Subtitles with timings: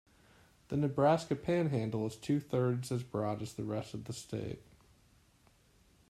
[0.69, 4.63] The Nebraska panhandle is two-thirds as broad as the rest of the state.